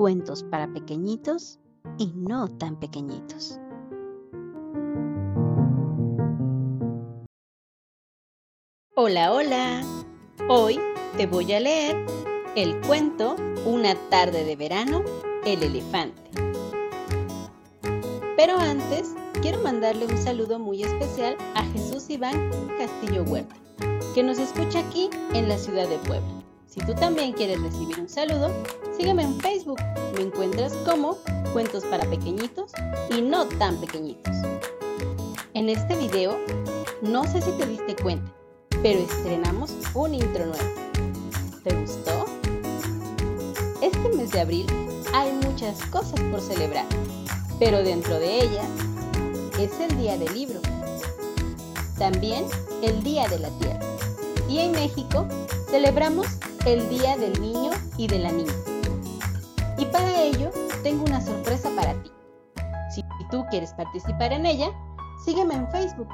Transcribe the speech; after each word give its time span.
Cuentos 0.00 0.44
para 0.44 0.72
pequeñitos 0.72 1.58
y 1.98 2.06
no 2.16 2.48
tan 2.48 2.80
pequeñitos. 2.80 3.60
Hola, 8.96 9.34
hola. 9.34 9.82
Hoy 10.48 10.80
te 11.18 11.26
voy 11.26 11.52
a 11.52 11.60
leer 11.60 12.02
el 12.56 12.80
cuento 12.80 13.36
Una 13.66 13.94
tarde 14.08 14.42
de 14.44 14.56
verano, 14.56 15.04
el 15.44 15.62
elefante. 15.62 16.30
Pero 18.38 18.56
antes, 18.58 19.14
quiero 19.42 19.62
mandarle 19.62 20.06
un 20.06 20.16
saludo 20.16 20.58
muy 20.58 20.82
especial 20.82 21.36
a 21.54 21.62
Jesús 21.74 22.08
Iván 22.08 22.50
Castillo 22.78 23.22
Huerta, 23.24 23.54
que 24.14 24.22
nos 24.22 24.38
escucha 24.38 24.78
aquí 24.78 25.10
en 25.34 25.46
la 25.46 25.58
ciudad 25.58 25.86
de 25.86 25.98
Puebla. 25.98 26.39
Si 26.70 26.78
tú 26.82 26.94
también 26.94 27.32
quieres 27.32 27.60
recibir 27.60 27.98
un 27.98 28.08
saludo, 28.08 28.48
sígueme 28.96 29.24
en 29.24 29.40
Facebook. 29.40 29.80
Me 30.14 30.22
encuentras 30.22 30.72
como 30.88 31.16
Cuentos 31.52 31.84
para 31.86 32.08
Pequeñitos 32.08 32.70
y 33.10 33.22
no 33.22 33.46
tan 33.46 33.76
pequeñitos. 33.78 34.36
En 35.52 35.68
este 35.68 35.96
video, 35.96 36.38
no 37.02 37.24
sé 37.24 37.42
si 37.42 37.50
te 37.50 37.66
diste 37.66 37.96
cuenta, 37.96 38.30
pero 38.84 39.00
estrenamos 39.00 39.72
un 39.94 40.14
intro 40.14 40.46
nuevo. 40.46 40.64
¿Te 41.64 41.74
gustó? 41.74 42.26
Este 43.82 44.16
mes 44.16 44.30
de 44.30 44.40
abril 44.40 44.66
hay 45.12 45.32
muchas 45.44 45.84
cosas 45.86 46.20
por 46.30 46.40
celebrar, 46.40 46.86
pero 47.58 47.82
dentro 47.82 48.14
de 48.20 48.44
ellas 48.44 48.68
es 49.58 49.72
el 49.80 49.98
Día 49.98 50.16
del 50.16 50.32
Libro, 50.34 50.60
también 51.98 52.44
el 52.80 53.02
Día 53.02 53.26
de 53.26 53.40
la 53.40 53.48
Tierra. 53.58 53.80
Y 54.48 54.60
en 54.60 54.70
México 54.70 55.26
celebramos 55.68 56.26
el 56.66 56.88
Día 56.90 57.16
del 57.16 57.40
Niño 57.40 57.70
y 57.96 58.06
de 58.06 58.18
la 58.18 58.30
Niña. 58.30 58.52
Y 59.78 59.86
para 59.86 60.22
ello 60.22 60.50
tengo 60.82 61.04
una 61.04 61.20
sorpresa 61.20 61.70
para 61.74 61.94
ti. 62.02 62.10
Si 62.90 63.02
tú 63.30 63.44
quieres 63.50 63.72
participar 63.72 64.32
en 64.32 64.44
ella, 64.44 64.70
sígueme 65.24 65.54
en 65.54 65.70
Facebook 65.70 66.08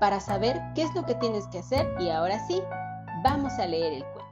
para 0.00 0.20
saber 0.20 0.60
qué 0.74 0.82
es 0.82 0.94
lo 0.94 1.04
que 1.04 1.14
tienes 1.16 1.46
que 1.48 1.58
hacer 1.58 1.86
y 2.00 2.08
ahora 2.08 2.44
sí, 2.46 2.62
vamos 3.22 3.52
a 3.54 3.66
leer 3.66 3.92
el 3.92 4.04
cuento. 4.04 4.24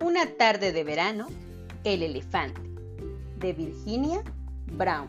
Una 0.00 0.26
tarde 0.36 0.72
de 0.72 0.84
verano, 0.84 1.26
El 1.82 2.02
elefante, 2.02 2.60
de 3.38 3.52
Virginia 3.52 4.22
Brown 4.76 5.08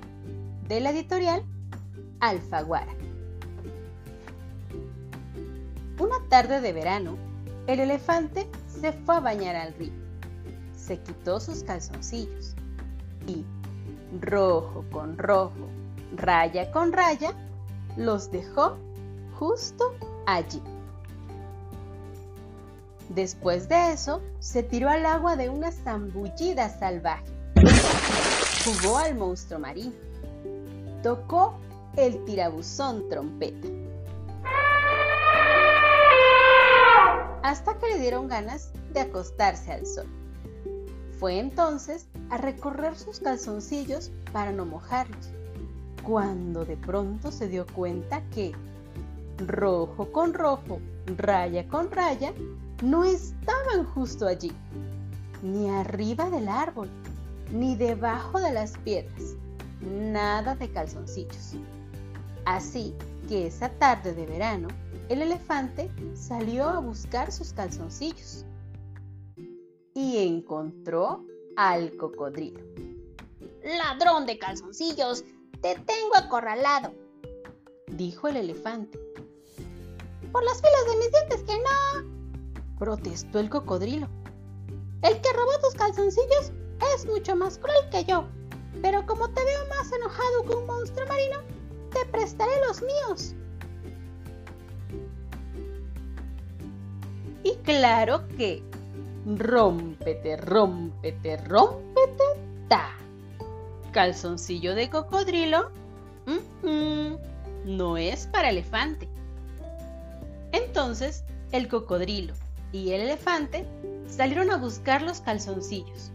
la 0.80 0.92
editorial 0.92 1.44
Alfaguara. 2.20 2.94
Una 6.00 6.16
tarde 6.30 6.62
de 6.62 6.72
verano, 6.72 7.18
el 7.68 7.80
elefante 7.80 8.48
se 8.68 8.94
fue 8.94 9.16
a 9.16 9.20
bañar 9.20 9.56
al 9.56 9.74
río. 9.74 9.94
Se 10.76 11.00
quitó 11.00 11.40
sus 11.40 11.64
calzoncillos 11.64 12.56
y, 13.28 13.46
rojo 14.20 14.86
con 14.92 15.18
rojo, 15.18 15.68
raya 16.16 16.72
con 16.72 16.94
raya, 16.94 17.34
los 17.98 18.32
dejó 18.32 18.78
justo 19.38 19.96
allí. 20.26 20.62
Después 23.10 23.68
de 23.68 23.92
eso, 23.92 24.22
se 24.40 24.64
tiró 24.64 24.90
al 24.90 25.06
agua 25.06 25.36
de 25.36 25.50
una 25.50 25.72
zambullida 25.72 26.70
salvaje. 26.70 27.26
Jugó 28.64 28.98
al 28.98 29.16
monstruo 29.16 29.60
marino 29.60 30.11
tocó 31.02 31.56
el 31.98 32.24
tirabuzón 32.26 33.10
trompeta. 33.10 33.68
Hasta 37.44 37.78
que 37.78 37.88
le 37.88 38.00
dieron 38.00 38.28
ganas 38.28 38.72
de 38.94 39.02
acostarse 39.02 39.72
al 39.74 39.86
sol. 39.86 40.08
Fue 41.20 41.40
entonces 41.40 42.08
a 42.30 42.38
recorrer 42.38 42.98
sus 42.98 43.20
calzoncillos 43.20 44.12
para 44.32 44.52
no 44.52 44.66
mojarlos, 44.66 45.30
cuando 46.04 46.66
de 46.66 46.78
pronto 46.78 47.32
se 47.32 47.48
dio 47.48 47.66
cuenta 47.68 48.24
que 48.30 48.54
rojo 49.38 50.12
con 50.12 50.34
rojo, 50.34 50.80
raya 51.18 51.68
con 51.68 51.92
raya, 51.92 52.34
no 52.82 53.04
estaban 53.04 53.86
justo 53.86 54.26
allí, 54.26 54.52
ni 55.44 55.70
arriba 55.70 56.30
del 56.30 56.48
árbol, 56.48 56.90
ni 57.52 57.76
debajo 57.76 58.40
de 58.40 58.54
las 58.54 58.78
piedras 58.78 59.36
nada 59.82 60.56
de 60.56 60.72
calzoncillos. 60.72 61.56
Así 62.46 62.96
que 63.28 63.48
esa 63.48 63.70
tarde 63.70 64.14
de 64.14 64.26
verano, 64.26 64.68
el 65.10 65.22
elefante 65.22 65.92
salió 66.16 66.66
a 66.66 66.80
buscar 66.80 67.32
sus 67.32 67.54
calzoncillos 67.54 68.46
y 69.94 70.18
encontró 70.18 71.26
al 71.56 71.96
cocodrilo. 71.98 72.62
Ladrón 73.64 74.26
de 74.26 74.40
calzoncillos, 74.40 75.24
te 75.62 75.76
tengo 75.76 76.16
acorralado, 76.16 76.94
dijo 77.88 78.28
el 78.28 78.38
elefante. 78.38 79.00
Por 80.32 80.44
las 80.44 80.62
filas 80.62 80.86
de 80.88 80.98
mis 80.98 81.12
dientes 81.12 81.44
que 81.44 81.58
no, 81.58 82.78
protestó 82.80 83.40
el 83.40 83.50
cocodrilo. 83.50 84.08
El 85.04 85.20
que 85.22 85.34
robó 85.34 85.52
tus 85.62 85.76
calzoncillos 85.76 86.52
es 86.96 87.06
mucho 87.06 87.36
más 87.36 87.58
cruel 87.58 87.90
que 87.92 88.06
yo. 88.06 88.28
Pero 88.82 89.06
como 89.06 89.30
te 89.30 89.44
veo 89.44 89.68
más 89.68 89.92
enojado 89.92 90.46
que 90.46 90.56
un 90.56 90.66
monstruo 90.66 91.08
marino, 91.08 91.40
te 91.92 92.06
prestaré 92.12 92.52
los 92.68 92.82
míos. 92.82 93.36
Y 97.44 97.56
claro 97.64 98.28
que 98.38 98.64
rómpete, 99.26 100.38
rómpete, 100.38 101.38
rómpete, 101.38 102.24
ta. 102.70 102.92
Calzoncillo 103.92 104.76
de 104.76 104.90
cocodrilo 104.90 105.72
no 107.66 107.98
es 107.98 108.28
para 108.28 108.50
elefante. 108.50 109.10
Entonces 110.52 111.24
el 111.52 111.68
cocodrilo 111.68 112.34
y 112.72 112.92
el 112.92 113.02
elefante 113.02 113.66
salieron 114.08 114.52
a 114.52 114.58
buscar 114.58 115.02
los 115.02 115.20
calzoncillos 115.22 116.12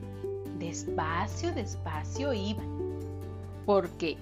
despacio, 0.58 1.52
despacio 1.52 2.32
iban. 2.32 2.66
Porque, 3.64 4.16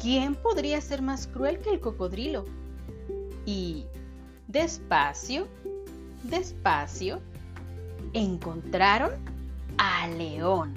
¿quién 0.00 0.34
podría 0.34 0.80
ser 0.80 1.02
más 1.02 1.26
cruel 1.26 1.58
que 1.58 1.70
el 1.70 1.80
cocodrilo? 1.80 2.44
Y, 3.44 3.84
despacio, 4.48 5.46
despacio, 6.24 7.20
encontraron 8.12 9.12
a 9.78 10.08
León. 10.08 10.74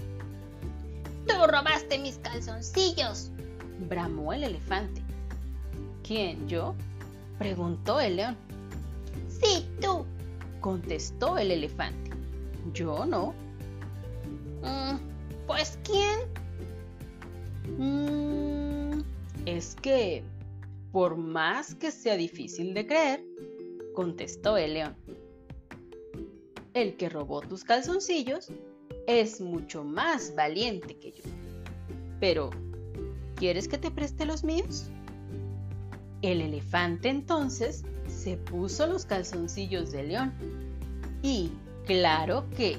¡Tú 1.28 1.34
robaste 1.48 2.00
mis 2.00 2.18
calzoncillos! 2.18 3.32
bramó 3.88 4.34
el 4.34 4.44
elefante. 4.44 5.02
¿Quién, 6.04 6.48
yo? 6.48 6.76
preguntó 7.38 8.02
el 8.02 8.18
león. 8.18 8.36
Sí, 9.30 9.66
tú, 9.80 10.06
contestó 10.60 11.38
el 11.38 11.52
elefante. 11.52 12.12
Yo 12.74 13.06
no. 13.06 13.34
Mm, 14.62 14.98
pues 15.48 15.80
¿quién? 15.84 16.20
Mm, 17.78 19.02
es 19.46 19.76
que, 19.76 20.24
por 20.92 21.16
más 21.18 21.76
que 21.76 21.92
sea 21.92 22.16
difícil 22.16 22.74
de 22.74 22.86
creer, 22.86 23.24
contestó 23.94 24.58
el 24.58 24.74
león, 24.74 24.96
el 26.74 26.96
que 26.98 27.10
robó 27.10 27.42
tus 27.42 27.64
calzoncillos 27.64 28.52
es 29.08 29.42
mucho 29.42 29.84
más 29.84 30.36
valiente 30.36 30.96
que 30.96 31.12
yo. 31.12 31.24
Pero, 32.20 32.50
¿quieres 33.36 33.68
que 33.68 33.78
te 33.78 33.92
preste 33.92 34.26
los 34.26 34.44
míos? 34.44 34.90
El 36.22 36.42
elefante 36.42 37.10
entonces 37.10 37.84
se 38.08 38.38
puso 38.38 38.88
los 38.88 39.06
calzoncillos 39.06 39.92
de 39.92 40.04
león 40.04 40.34
y, 41.22 41.52
claro 41.86 42.46
que, 42.56 42.78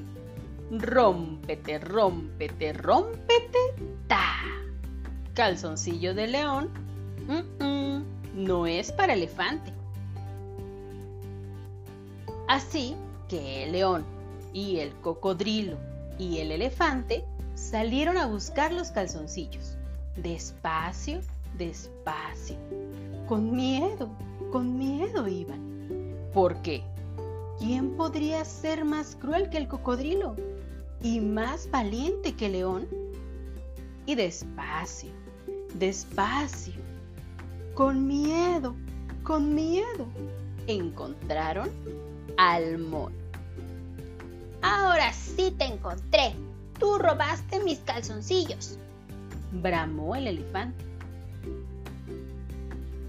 Rómpete, 0.71 1.81
rómpete, 1.81 2.73
rómpete, 2.73 3.59
ta. 4.07 4.37
Calzoncillo 5.35 6.15
de 6.15 6.29
león. 6.29 6.71
no 8.35 8.67
es 8.67 8.93
para 8.93 9.15
elefante. 9.15 9.73
Así 12.47 12.95
que 13.29 13.65
el 13.65 13.73
león 13.73 14.05
y 14.53 14.79
el 14.79 14.93
cocodrilo 15.01 15.77
y 16.19 16.39
el 16.39 16.53
elefante 16.53 17.25
salieron 17.55 18.17
a 18.17 18.27
buscar 18.27 18.73
los 18.73 18.93
calzoncillos. 18.93 19.77
Despacio, 20.17 21.21
despacio. 21.59 22.57
Con 23.29 23.57
miedo, 23.57 24.09
con 24.53 24.79
miedo 24.79 25.27
iban. 25.27 25.61
Porque, 26.33 26.83
¿quién 27.59 27.97
podría 27.97 28.45
ser 28.45 28.85
más 28.85 29.17
cruel 29.17 29.51
que 29.51 29.59
el 29.59 29.67
cocodrilo? 29.67 30.37
Y 31.03 31.21
más 31.21 31.71
valiente 31.71 32.35
que 32.35 32.49
león. 32.49 32.89
Y 34.07 34.15
despacio, 34.15 35.11
despacio, 35.75 36.75
con 37.75 38.07
miedo, 38.07 38.75
con 39.23 39.55
miedo, 39.55 40.07
encontraron 40.67 41.71
al 42.37 42.79
mono. 42.79 43.15
Ahora 44.63 45.13
sí 45.13 45.55
te 45.57 45.65
encontré. 45.65 46.35
Tú 46.79 46.99
robaste 46.99 47.61
mis 47.61 47.79
calzoncillos. 47.81 48.79
Bramó 49.53 50.17
el 50.17 50.27
elefante. 50.27 50.85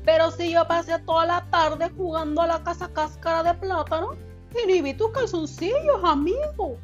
Pero 0.05 0.31
si 0.31 0.51
yo 0.51 0.67
pasé 0.67 0.97
toda 0.99 1.25
la 1.25 1.45
tarde 1.51 1.89
jugando 1.95 2.41
a 2.41 2.47
la 2.47 2.63
casa 2.63 2.89
cáscara 2.91 3.43
de 3.43 3.59
plátano 3.59 4.15
y 4.51 4.67
ni 4.67 4.81
vi 4.81 4.93
tus 4.93 5.11
calzoncillos, 5.11 6.03
amigo. 6.03 6.77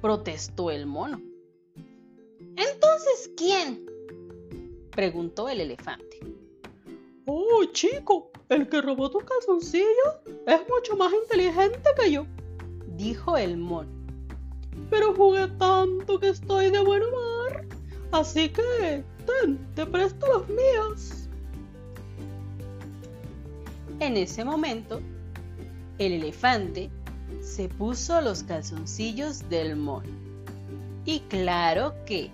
Protestó 0.00 0.70
el 0.70 0.86
mono. 0.86 1.20
Entonces, 2.56 3.30
¿quién? 3.36 3.86
Preguntó 4.90 5.48
el 5.48 5.60
elefante. 5.60 6.20
Oh, 7.26 7.64
chico, 7.72 8.30
el 8.48 8.68
que 8.68 8.80
robó 8.80 9.10
tus 9.10 9.22
calzoncillos 9.24 10.14
es 10.46 10.60
mucho 10.68 10.96
más 10.96 11.12
inteligente 11.12 11.88
que 12.00 12.12
yo, 12.12 12.26
dijo 12.96 13.36
el 13.36 13.56
mono. 13.56 13.90
Pero 14.90 15.14
jugué 15.14 15.46
tanto 15.58 16.18
que 16.18 16.28
estoy 16.28 16.70
de 16.70 16.80
buen 16.80 17.02
humor, 17.02 17.66
así 18.12 18.48
que 18.48 19.04
ten, 19.26 19.58
te 19.74 19.84
presto 19.84 20.26
los 20.26 20.48
míos. 20.48 21.28
En 24.00 24.16
ese 24.16 24.44
momento, 24.44 25.00
el 25.98 26.12
elefante 26.12 26.90
se 27.48 27.68
puso 27.68 28.20
los 28.20 28.42
calzoncillos 28.42 29.48
del 29.48 29.74
mono. 29.74 30.08
Y 31.04 31.20
claro 31.20 31.94
que, 32.04 32.30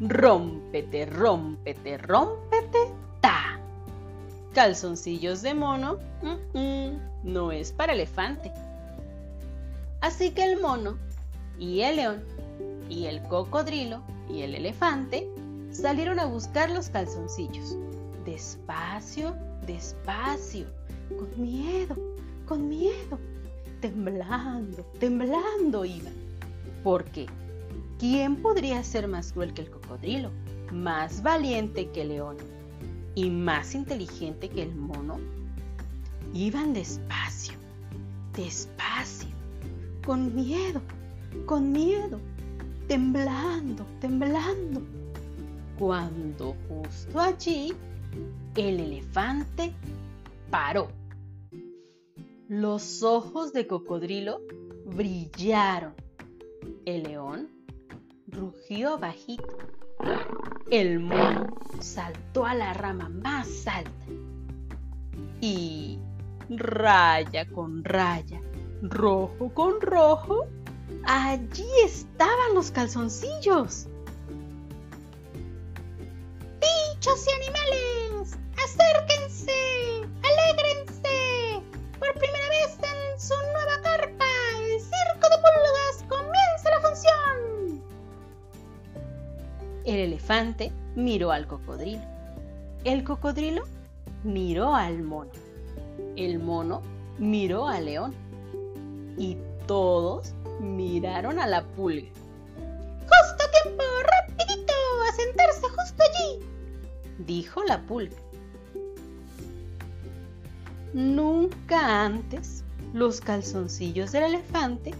rómpete, 0.00 1.06
rómpete, 1.06 1.96
rómpete, 1.98 2.78
ta. 3.20 3.60
Calzoncillos 4.52 5.42
de 5.42 5.54
mono 5.54 5.98
no 7.22 7.52
es 7.52 7.70
para 7.70 7.92
elefante. 7.92 8.50
Así 10.00 10.30
que 10.32 10.44
el 10.44 10.60
mono 10.60 10.98
y 11.58 11.82
el 11.82 11.96
león 11.96 12.24
y 12.88 13.06
el 13.06 13.22
cocodrilo 13.22 14.02
y 14.28 14.42
el 14.42 14.54
elefante 14.56 15.28
salieron 15.70 16.18
a 16.18 16.24
buscar 16.24 16.70
los 16.70 16.88
calzoncillos. 16.88 17.76
Despacio, 18.24 19.36
despacio 19.66 20.66
con 21.16 21.40
miedo, 21.40 21.96
con 22.46 22.68
miedo, 22.68 23.18
temblando, 23.80 24.82
temblando 24.98 25.84
iban. 25.84 26.12
Porque, 26.82 27.26
¿quién 27.98 28.36
podría 28.36 28.82
ser 28.84 29.08
más 29.08 29.32
cruel 29.32 29.52
que 29.52 29.62
el 29.62 29.70
cocodrilo, 29.70 30.30
más 30.72 31.22
valiente 31.22 31.90
que 31.90 32.02
el 32.02 32.08
león 32.08 32.36
y 33.14 33.30
más 33.30 33.74
inteligente 33.74 34.48
que 34.48 34.62
el 34.62 34.74
mono? 34.74 35.18
Iban 36.32 36.72
despacio, 36.72 37.54
despacio, 38.34 39.28
con 40.06 40.34
miedo, 40.34 40.80
con 41.46 41.72
miedo, 41.72 42.20
temblando, 42.86 43.84
temblando. 44.00 44.82
Cuando 45.78 46.54
justo 46.68 47.18
allí 47.18 47.72
el 48.56 48.80
elefante 48.80 49.72
paró 50.50 50.88
los 52.50 53.04
ojos 53.04 53.52
de 53.52 53.68
cocodrilo 53.68 54.40
brillaron. 54.84 55.94
El 56.84 57.04
león 57.04 57.48
rugió 58.26 58.98
bajito. 58.98 59.56
El 60.68 60.98
mono 60.98 61.46
saltó 61.78 62.44
a 62.44 62.56
la 62.56 62.74
rama 62.74 63.08
más 63.08 63.68
alta. 63.68 64.06
Y 65.40 66.00
raya 66.48 67.48
con 67.48 67.84
raya, 67.84 68.42
rojo 68.82 69.54
con 69.54 69.80
rojo, 69.80 70.48
allí 71.04 71.70
estaban 71.84 72.54
los 72.54 72.72
calzoncillos. 72.72 73.86
¡Bichos 76.60 77.26
y 77.28 77.48
animales! 77.48 78.36
¡Acérquense! 78.56 79.09
Elefante 90.30 90.72
miró 90.94 91.32
al 91.32 91.46
cocodrilo. 91.48 92.02
El 92.84 93.02
cocodrilo 93.02 93.64
miró 94.22 94.74
al 94.74 95.02
mono. 95.02 95.30
El 96.16 96.38
mono 96.38 96.82
miró 97.18 97.66
al 97.66 97.86
león. 97.86 98.14
Y 99.18 99.36
todos 99.66 100.32
miraron 100.60 101.40
a 101.40 101.46
la 101.46 101.64
pulga. 101.64 102.08
Justo 103.00 103.44
tiempo, 103.62 103.82
rapidito, 104.04 104.72
a 105.08 105.12
sentarse 105.12 105.62
justo 105.62 106.02
allí, 106.02 106.46
dijo 107.26 107.64
la 107.64 107.80
pulga. 107.82 108.16
Nunca 110.92 112.04
antes 112.04 112.62
los 112.92 113.20
calzoncillos 113.20 114.12
del 114.12 114.24
elefante 114.24 114.94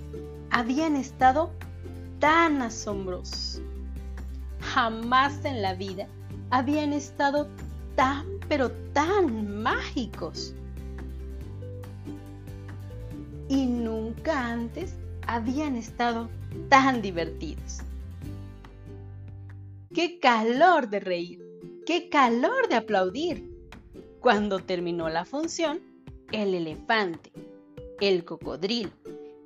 habían 0.51 0.97
estado 0.97 1.51
tan 2.19 2.63
asombrosos. 2.63 3.63
Jamás 4.75 5.45
en 5.45 5.63
la 5.63 5.75
vida 5.75 6.07
habían 6.51 6.93
estado 6.93 7.49
tan 7.97 8.25
pero 8.49 8.71
tan 8.93 9.63
mágicos. 9.63 10.55
Y 13.49 13.67
nunca 13.67 14.47
antes 14.47 14.95
habían 15.27 15.75
estado 15.75 16.29
tan 16.69 17.03
divertidos. 17.03 17.79
¡Qué 19.93 20.21
calor 20.21 20.89
de 20.89 21.01
reír! 21.01 21.45
¡Qué 21.85 22.09
calor 22.09 22.69
de 22.69 22.77
aplaudir! 22.77 23.51
Cuando 24.21 24.61
terminó 24.61 25.09
la 25.09 25.25
función, 25.25 25.81
el 26.31 26.55
elefante, 26.55 27.33
el 28.01 28.25
cocodrilo, 28.25 28.93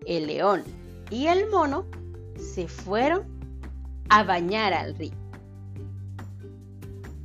el 0.06 0.26
león 0.26 0.64
y 1.10 1.28
el 1.28 1.48
mono 1.48 1.86
se 2.36 2.68
fueron 2.68 3.33
a 4.08 4.22
bañar 4.22 4.72
al 4.72 4.96
río. 4.96 5.12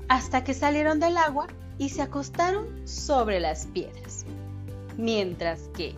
Hasta 0.07 0.43
que 0.43 0.53
salieron 0.53 0.99
del 0.99 1.17
agua 1.17 1.47
y 1.77 1.89
se 1.89 2.01
acostaron 2.01 2.87
sobre 2.87 3.39
las 3.39 3.67
piedras. 3.67 4.25
Mientras 4.97 5.69
que, 5.75 5.95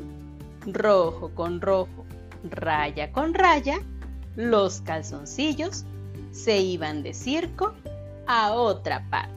rojo 0.65 1.31
con 1.33 1.61
rojo, 1.61 2.05
raya 2.43 3.11
con 3.11 3.33
raya, 3.33 3.79
los 4.35 4.81
calzoncillos 4.81 5.85
se 6.31 6.59
iban 6.59 7.03
de 7.03 7.13
circo 7.13 7.73
a 8.27 8.53
otra 8.53 9.09
parte. 9.09 9.33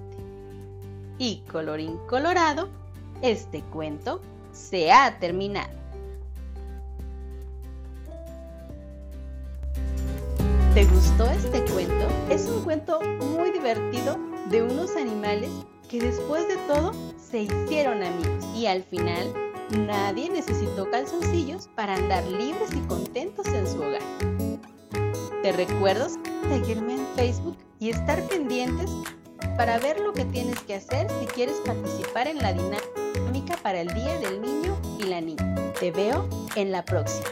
Y 1.19 1.43
colorín 1.51 1.99
colorado, 2.09 2.69
este 3.23 3.63
cuento 3.63 4.21
se 4.53 4.93
ha 4.93 5.19
terminado. 5.19 5.84
¿Te 10.75 10.87
gustó 10.87 11.31
este 11.31 11.65
cuento? 11.73 12.09
Es 12.29 12.47
un 12.47 12.65
cuento 12.65 13.01
muy 13.01 13.53
divertido 13.53 14.19
de 14.51 14.65
unos 14.65 14.97
animales 14.97 15.49
que 15.89 16.01
después 16.01 16.49
de 16.49 16.57
todo 16.67 16.91
se 17.17 17.43
hicieron 17.43 18.03
amigos 18.03 18.45
y 18.57 18.67
al 18.67 18.83
final 18.83 19.33
nadie 19.87 20.29
necesitó 20.31 20.91
calzoncillos 20.91 21.69
para 21.77 21.95
andar 21.95 22.25
libres 22.25 22.75
y 22.75 22.81
contentos 22.89 23.47
en 23.47 23.69
su 23.69 23.81
hogar. 23.83 24.03
Te 25.45 25.53
recuerdo 25.53 26.09
seguirme 26.49 26.95
en 26.95 27.07
Facebook 27.15 27.57
y 27.79 27.91
estar 27.91 28.21
pendientes 28.25 28.91
para 29.57 29.79
ver 29.79 30.01
lo 30.01 30.13
que 30.13 30.25
tienes 30.25 30.59
que 30.63 30.75
hacer 30.75 31.07
si 31.21 31.27
quieres 31.27 31.63
participar 31.65 32.27
en 32.27 32.39
la 32.39 32.53
dinámica 32.53 33.57
para 33.63 33.81
el 33.81 33.95
Día 33.95 34.19
del 34.19 34.43
Niño 34.43 34.77
y 34.99 35.05
la 35.05 35.21
Niña. 35.21 35.55
Te 35.79 35.93
veo 35.93 36.29
en 36.57 36.73
la 36.73 36.85
próxima. 36.85 37.29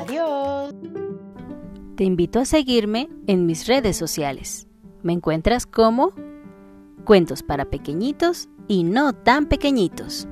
Adiós. 0.00 1.01
Te 2.02 2.06
invito 2.06 2.40
a 2.40 2.44
seguirme 2.44 3.08
en 3.28 3.46
mis 3.46 3.68
redes 3.68 3.96
sociales. 3.96 4.66
Me 5.04 5.12
encuentras 5.12 5.66
como 5.66 6.12
Cuentos 7.04 7.44
para 7.44 7.70
Pequeñitos 7.70 8.48
y 8.66 8.82
No 8.82 9.12
tan 9.12 9.46
Pequeñitos. 9.46 10.26